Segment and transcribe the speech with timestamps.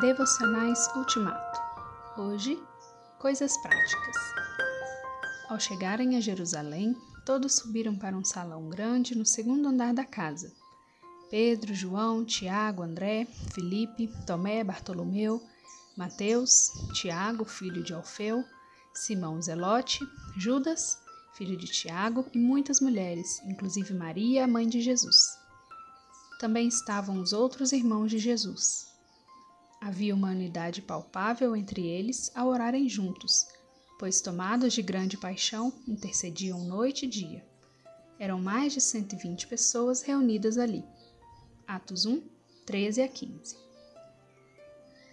[0.00, 1.58] Devocionais Ultimato.
[2.18, 2.62] Hoje,
[3.18, 4.16] coisas práticas.
[5.48, 6.94] Ao chegarem a Jerusalém,
[7.24, 10.52] todos subiram para um salão grande no segundo andar da casa.
[11.30, 15.42] Pedro, João, Tiago, André, Felipe, Tomé, Bartolomeu,
[15.96, 18.44] Mateus, Tiago, filho de Alfeu,
[18.92, 20.98] Simão Zelote, Judas,
[21.38, 25.38] filho de Tiago, e muitas mulheres, inclusive Maria, mãe de Jesus.
[26.38, 28.94] Também estavam os outros irmãos de Jesus.
[29.86, 33.46] Havia uma unidade palpável entre eles ao orarem juntos,
[34.00, 37.46] pois, tomados de grande paixão, intercediam noite e dia.
[38.18, 40.84] Eram mais de 120 pessoas reunidas ali.
[41.68, 42.20] Atos 1,
[42.66, 43.56] 13 a 15.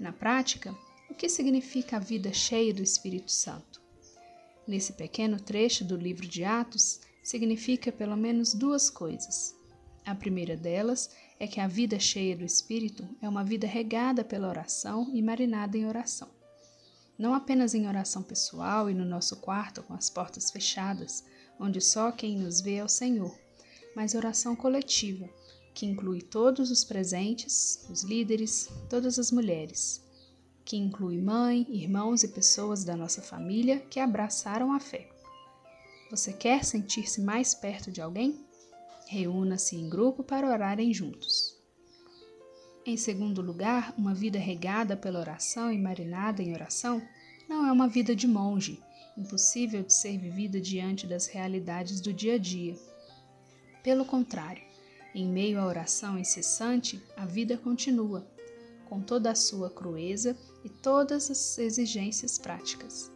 [0.00, 0.74] Na prática,
[1.10, 3.78] o que significa a vida cheia do Espírito Santo?
[4.66, 9.54] Nesse pequeno trecho do livro de Atos, significa pelo menos duas coisas.
[10.06, 11.10] A primeira delas
[11.42, 15.76] é que a vida cheia do Espírito é uma vida regada pela oração e marinada
[15.76, 16.28] em oração.
[17.18, 21.24] Não apenas em oração pessoal e no nosso quarto com as portas fechadas,
[21.58, 23.36] onde só quem nos vê é o Senhor,
[23.96, 25.28] mas oração coletiva,
[25.74, 30.00] que inclui todos os presentes, os líderes, todas as mulheres,
[30.64, 35.10] que inclui mãe, irmãos e pessoas da nossa família que abraçaram a fé.
[36.08, 38.46] Você quer sentir-se mais perto de alguém?
[39.12, 41.31] Reúna-se em grupo para orarem juntos.
[42.84, 47.00] Em segundo lugar, uma vida regada pela oração e marinada em oração
[47.48, 48.82] não é uma vida de monge,
[49.16, 52.76] impossível de ser vivida diante das realidades do dia a dia.
[53.84, 54.64] Pelo contrário,
[55.14, 58.26] em meio à oração incessante, a vida continua,
[58.86, 63.12] com toda a sua crueza e todas as exigências práticas.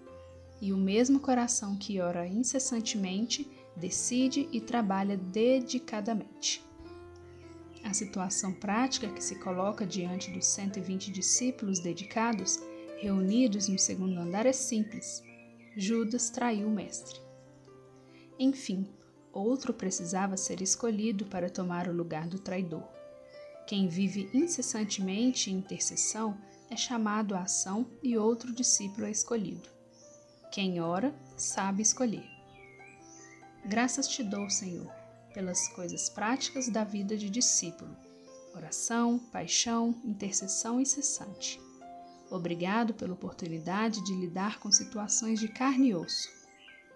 [0.60, 6.64] E o mesmo coração que ora incessantemente decide e trabalha dedicadamente.
[7.86, 12.58] A situação prática que se coloca diante dos 120 discípulos dedicados,
[12.98, 15.22] reunidos no segundo andar, é simples.
[15.76, 17.20] Judas traiu o Mestre.
[18.40, 18.92] Enfim,
[19.32, 22.82] outro precisava ser escolhido para tomar o lugar do traidor.
[23.68, 26.36] Quem vive incessantemente em intercessão
[26.68, 29.68] é chamado à ação e outro discípulo é escolhido.
[30.50, 32.26] Quem ora, sabe escolher.
[33.64, 34.92] Graças te dou, Senhor,
[35.36, 37.94] pelas coisas práticas da vida de discípulo:
[38.54, 41.60] oração, paixão, intercessão incessante.
[42.30, 46.30] Obrigado pela oportunidade de lidar com situações de carne e osso,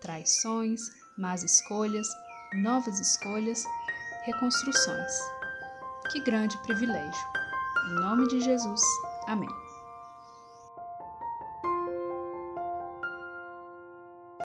[0.01, 0.81] traições,
[1.19, 2.09] más escolhas,
[2.55, 3.63] novas escolhas,
[4.25, 5.13] reconstruções.
[6.11, 7.27] Que grande privilégio!
[7.91, 8.81] Em nome de Jesus,
[9.29, 9.70] amém.